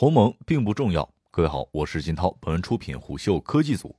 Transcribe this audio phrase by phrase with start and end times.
[0.00, 1.06] 鸿蒙并不重要。
[1.30, 3.94] 各位好，我是金涛，本文出品虎嗅科技组。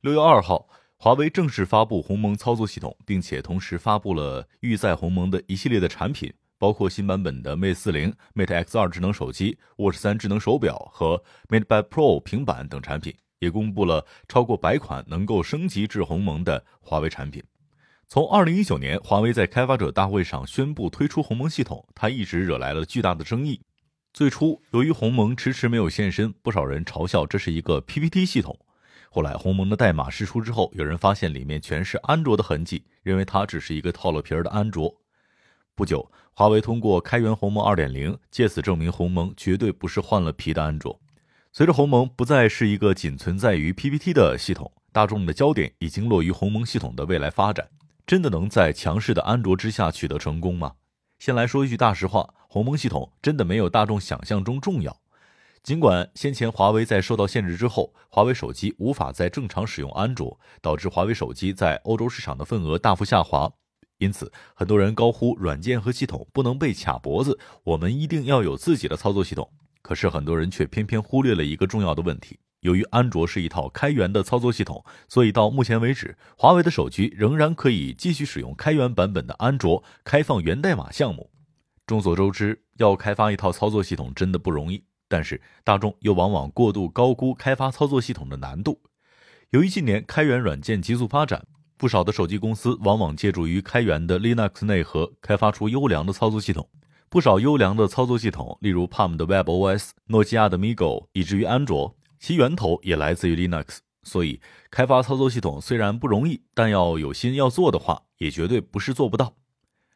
[0.00, 17.44] 六月二号，华为正式发布鸿蒙操作系统，并且同时发布了预载鸿蒙的一系列的产品，包括新版本的 Mate 四零、Mate X 二智能手机、Watch 三智能手表和 MatePad Pro 平板等产品，也公布了超过百款能够升级至鸿蒙的华为产品。
[18.08, 23.60] 从二零一九年，华为在开发者大会上宣布推出鸿蒙系统，它一直惹来了巨大的争议。
[24.12, 28.58] 最初，由于鸿蒙迟迟没有现身，不少人嘲笑这是一个 PPT 系统。
[29.08, 34.92] 后来，鸿蒙的代码释出之后，有人发现里面全是安卓的痕迹，认为它只是一个套了皮儿的安卓。
[35.76, 41.00] 不久，华为通过开源鸿蒙2.0，借此证明鸿蒙绝对不是换了皮的安卓。
[41.52, 47.68] 随着鸿蒙不再是一个仅存在于 PPT 的系统，大众的焦点已经落于鸿蒙系统的未来发展。
[48.06, 50.72] 真的能在强势的安卓之下取得成功吗？
[51.20, 55.02] 先来说一句大实话，鸿蒙系统真的没有大众想象中重要。
[55.62, 63.52] 尽管先前华为在受到限制之后，华为手机无法再正常使用安卓，导致华为手机在欧洲市场的份额大幅下滑，
[63.98, 69.52] 因此很多人高呼软件和系统不能被卡脖子，我们一定要有自己的操作系统。
[69.82, 72.38] 可是很多人却偏偏忽略了一个重要的问题。
[72.60, 81.30] 由于安卓是一套开源的操作系统，所以到目前为止，华为的手机仍然可以继续使用开源版本的安卓开放源代码项目。
[81.86, 88.80] 众所周知，要开发一套操作系统真的不容易，但是大众又往往过度高估开发操作系统的难度。
[89.50, 91.44] 由于近年开源软件急速发展，
[91.76, 96.68] 不少的手机公司往往借助于开源的 Linux 内核，开发出优良的操作系统。
[97.08, 101.96] 不少优良的操作系统，例如 Palm 的 WebOS、诺基亚的 MiGo，以至于安卓。
[102.20, 104.40] 其源头也来自于 Linux，所以
[104.70, 109.34] 开发操作系统虽然不容易，但要有心要做的话，也绝对不是做不到。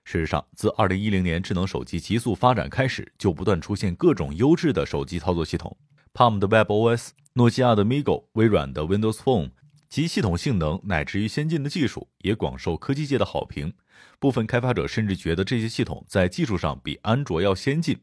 [0.05, 5.77] 事实上，自2010年智能手机急速发展开始，就不断出现各种优质的手机操作系统
[6.14, 9.50] ，Palm 的 WebOS、诺基亚的 MiGo、微软的 Windows Phone，
[9.91, 13.73] 其系统性能乃至于先进的技术也广受科技界的好评。
[14.18, 17.98] 部分开发者甚至觉得这些系统在技术上比安卓要先进。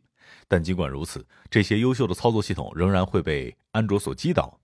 [0.47, 4.59] 但尽管如此，这些优秀的操作系统仍然会被安卓所击倒。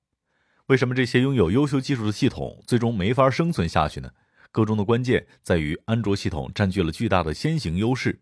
[0.67, 4.11] 为什么这些拥有优秀技术的系统最终没法生存下去呢？
[4.51, 8.22] 个中的关键在于安卓系统占据了巨大的先行优势。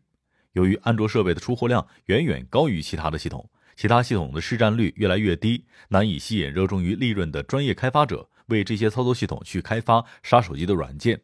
[0.54, 11.22] 由于安卓设备的出货量远远高于其他的系统，其他系统的市占率越来越低，难以吸引热衷于利润的专业开发者为这些操作系统去开发杀手级的软件。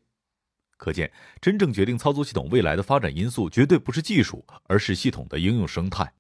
[0.82, 6.12] 可见，真正决定操作系统未来的发展因素，绝对不是技术，而是系统的应用生态。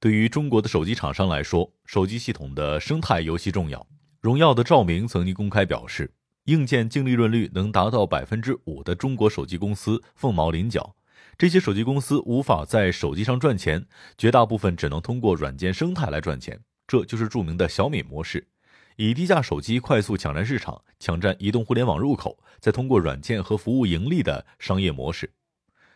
[0.00, 3.86] 对于中国的手机厂商来说，手机系统的生态尤其重要。
[4.20, 6.10] 荣耀的赵明曾经公开表示，
[6.46, 10.96] 硬件净利润率能达到百分之五的中国手机公司凤毛麟角。
[11.36, 13.86] 这些手机公司无法在手机上赚钱，
[14.16, 16.60] 绝大部分只能通过软件生态来赚钱。
[16.88, 18.48] 这就是著名的小米模式，
[19.00, 25.30] 以低价手机快速抢占市场，抢占移动互联网入口，再通过软件和服务盈利的商业模式。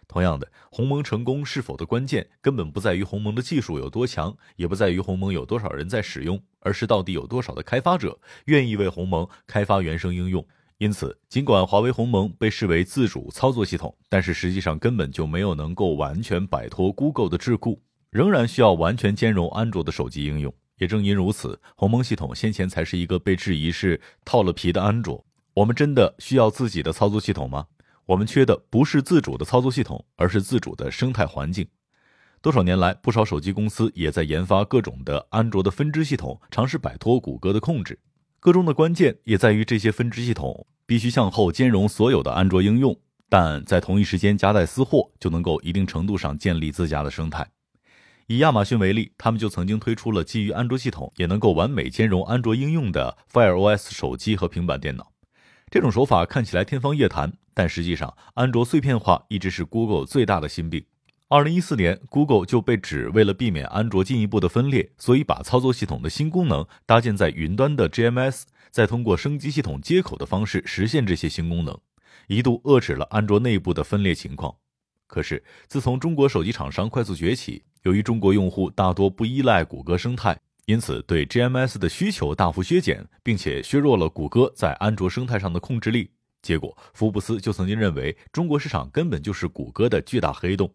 [0.07, 10.47] 同样的，鸿蒙成功是否的关键，根本不在于鸿蒙的技术有多强，也不在于鸿蒙有多少人在使用，而是到底有多少的开发者愿意为鸿蒙开发原生应用。
[10.79, 17.81] 因此，尽管华为鸿蒙被视为自主操作系统，但是实际上根本就没有能够完全摆脱 Google 的桎梏，
[18.11, 20.55] 仍然需要完全兼容安卓的手机应用。
[20.83, 25.25] 也正因如此，鸿蒙系统先前才是一个被质疑是套了皮的安卓。
[25.55, 27.69] 我们真的需要自己的操作系统吗？
[28.05, 31.69] 我们缺的不是自主的操作系统，而是自主的生态环境。
[32.41, 37.97] 多少年来，不少手机公司也在研发各种的安卓的分支系统，尝试摆脱谷歌的控制。
[38.41, 42.99] 个中的关键也在于这些分支系统必须向后兼容所有的安卓应用，
[43.29, 47.47] 但在同一时间夹带私货，就能够一定程度上建立自家的生态。
[48.33, 55.13] 以亚马逊为例，他们就曾经推出了基于安卓系统也能够完美兼容安卓应用的 Fire OS 手机和平板电脑。
[55.71, 60.83] 这种手法看起来天方夜谭，但实际上，安卓碎片化一直是 Google 最大的心病。
[61.29, 71.79] 二零一四年，Google 就被指为了避免安卓进一步的分裂，所以把操作系统的新功能搭建在云端的 GMS，再通过升级系统接口的方式实现这些新功能，
[72.29, 74.57] 一度遏制了安卓内部的分裂情况。
[75.07, 80.39] 可是，自从中国手机厂商快速崛起，由于中国用户大多不依赖谷歌生态。
[80.67, 86.09] 因此，对 GMS 的需求大幅削减，并且削弱了谷歌在安卓生态上的控制力。
[86.41, 90.73] 结果，福布斯就曾经认为，中国市场根本就是谷歌的巨大黑洞。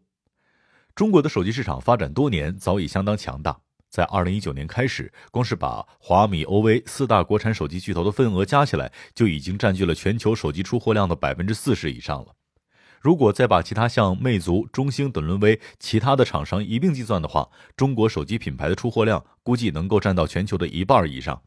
[0.93, 3.57] 中国的手机市场发展多年，早已相当强大。
[3.89, 12.35] 在2019年开始，光是把华米、OV 四大国产手机巨头的份额加起来，就已经占据了全球手机出货量的百分之四十以上了。
[13.01, 21.41] 如果再把其他像魅族、中兴等沦为其他的厂商一并计算的话，中国手机品牌的出货量估计能够占到全球的一半以上。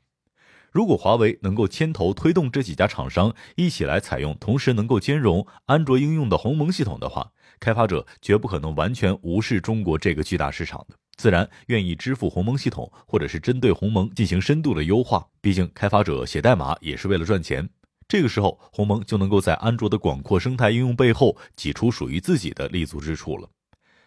[0.72, 15.26] 如果华为能够牵头推动这几家厂商一起来采用同时能够兼容安卓应用的鸿蒙系统的话，开发者绝不可能完全无视中国这个巨大市场的，自然愿意支付鸿蒙系统，或者是针对鸿蒙进行深度的优化。
[15.40, 17.68] 毕竟开发者写代码也是为了赚钱。
[18.10, 23.48] 这个时候，鸿蒙就能够在安卓的广阔生态应用背后挤出属于自己的立足之处了。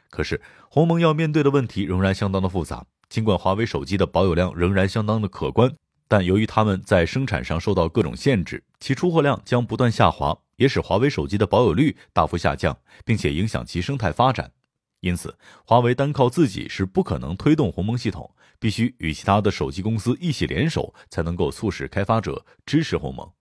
[0.10, 2.86] 可是，鸿蒙要面对的问题仍然相当的复杂。
[3.08, 5.74] 尽管华为手机的保有量仍然相当的可观，
[6.10, 14.52] 但由于他们在生产上受到各种限制，其出货量将不断下滑，也使华为手机的保有率大幅下降，并且影响其生态发展。
[15.00, 23.32] 因此，华为单靠自己是不可能推动鸿蒙系统，必须与其他的手机公司一起联手，才能够促使开发者支持鸿蒙。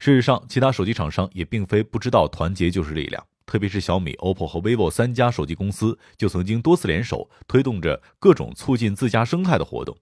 [0.00, 3.22] 事实上，其他手机厂商也并非不知道团结就是力量。
[3.44, 9.94] 特别是小米、OPPO 和 vivo 三家手机公司就曾经多次联手，推动着各种促进自家生态的活动。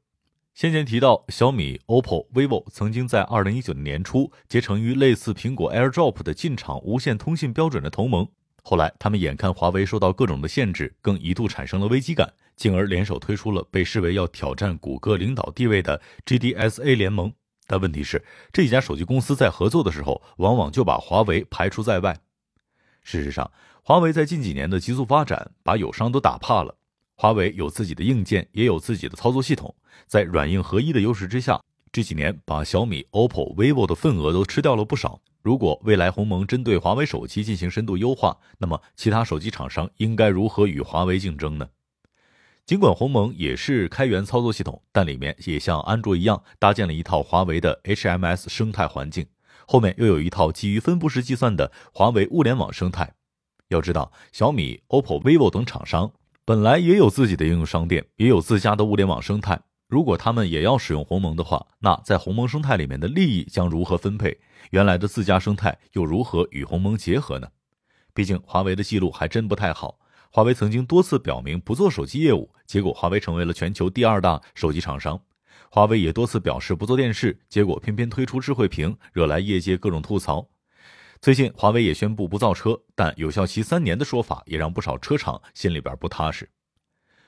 [0.54, 8.28] 先前提到，小米、OPPO、vivo 曾经在2019年年初结成于类似苹果 AirDrop 的进场无线通信标准的同盟。
[8.62, 17.32] 后来，他们眼看华为受到各种的限制，更一度产生了危机感，进而联手推出了被视为要挑战谷歌领导地位的 GDSA 联盟。
[17.68, 22.18] 但问题是，这几家手机公司在合作的时候，往往就把华为排除在外。
[23.02, 23.50] 事实上，
[23.82, 26.74] 华为在近几年的急速发展，把友商都打怕了。
[27.14, 29.74] 华为有自己的硬件，也有自己的操作系统，
[30.06, 31.60] 在软硬合一的优势之下，
[31.92, 35.20] 这几年把小米、OPPO、vivo 的份额都吃掉了不少。
[35.42, 41.68] 如果未来鸿蒙针对华为手机进行深度优化，那么其他手机厂商应该如何与华为竞争呢？
[42.68, 49.26] 尽管鸿蒙也是开源操作系统，但里面也像安卓一样搭建了一套华为的 HMS 生态环境，
[49.66, 53.14] 后面又有一套基于分布式计算的华为物联网生态。
[53.68, 56.12] 要知道，小米、OPPO、vivo 等厂商
[56.44, 59.58] 本来也有自己的应用商店，也有自家的物联网生态。
[59.88, 64.38] 如果他们也要使用鸿蒙的话，那在鸿蒙生态里面的利益将如何分配？
[64.72, 67.48] 原来的自家生态又如何与鸿蒙结合呢？
[68.12, 69.98] 毕竟华为的记录还真不太好。
[70.30, 75.20] 华为曾经多次表明不做手机业务，结果华为成为了全球第二大手机厂商。
[75.70, 80.46] 华为也多次表示不做电视，结果偏偏推出智慧屏，惹来业界各种吐槽。
[81.20, 86.48] 最近华为也宣布不造车，但有效期三年的说法也让不少车厂心里边不踏实。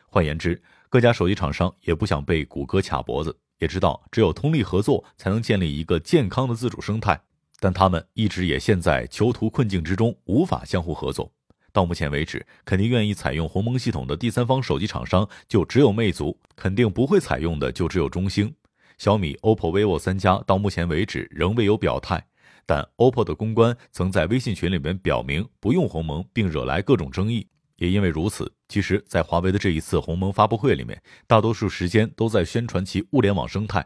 [0.06, 7.20] 换言之，各家手机厂商也不想被谷歌卡脖子，也知道只有通力合作才能建立一个健康的自主生态，
[7.58, 11.32] 但他们一直也陷在囚徒困境之中，无法相互合作。
[11.72, 18.52] 到目前为止，肯定愿意采用鸿蒙系统的第三方手机厂商就只有魅族，肯定不会采用的就只有中兴、
[18.98, 20.42] 小米、OPPO、vivo 三家。
[20.46, 22.24] 到目前为止仍未有表态，
[22.66, 27.46] 但 OPPO 的公关曾在微信群里面表明不用鸿蒙，并惹来各种争议。
[27.76, 33.82] 也因为如此，其实，在华为的这一次鸿蒙发布会里面，大多数时间都在宣传其物联网生态。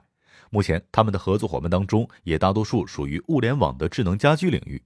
[0.51, 4.83] 目前，他们的合作伙伴当中，也大多数属于物联网的智能家居领域。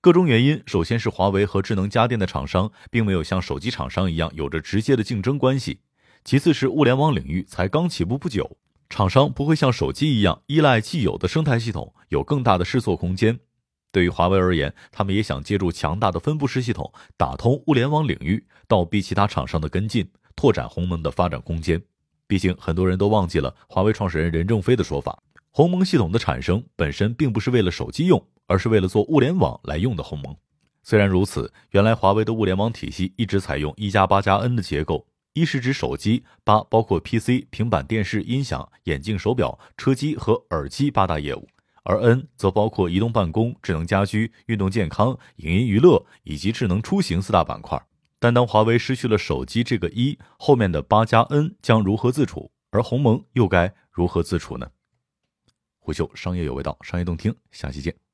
[0.00, 5.80] 各种原因，首先是华为和智能家电的厂商并没有像手机厂商一样有着直接的竞争关系；
[6.24, 8.56] 其次是物联网领域才刚起步不久，
[8.88, 13.40] 厂商不会像手机一样依赖既有的生态系统，有更大的试错空间。
[13.90, 21.82] 对于华为而言，他们也想借助强大的分布式系统打通物联网领域，倒逼其他厂商的跟进，拓展鸿蒙的发展空间。
[22.28, 25.20] 毕竟，很多人都忘记了华为创始人任正非的说法：
[25.58, 28.24] 鸿蒙系统的产生本身并不是为了手机用。
[28.46, 30.34] 而是为了做物联网来用的鸿蒙。
[30.84, 41.48] 虽然如此，原来华为的物联网体系一直采用一加八加 N 的结构，一是指手机，八包括 PC、平板电视、音响、眼镜、手表、车机和耳机八大业务，
[41.82, 47.84] 而 N 则包括移动办公、智能家居、运动健康、影音娱乐以及智能出行四大板块。
[48.20, 52.50] 但当华为失去了手机这个一，后面的八加 N 将如何自处？
[52.70, 54.70] 而鸿蒙又该如何自处呢？
[55.88, 58.07] 虎嗅商业有味道，商业动听，下期见。